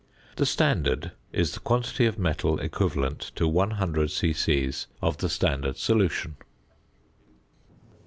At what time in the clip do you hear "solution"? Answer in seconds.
5.77-6.37